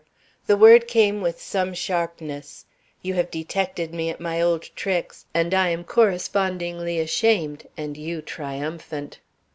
The 0.47 0.57
word 0.57 0.87
came 0.87 1.21
with 1.21 1.39
some 1.39 1.75
sharpness. 1.75 2.65
"You 3.03 3.13
have 3.13 3.29
detected 3.29 3.93
me 3.93 4.09
at 4.09 4.19
my 4.19 4.41
old 4.41 4.63
tricks, 4.75 5.27
and 5.31 5.53
I 5.53 5.69
am 5.69 5.83
correspondingly 5.83 6.97
ashamed, 6.99 7.67
and 7.77 7.95
you 7.95 8.23
triumphant. 8.23 9.19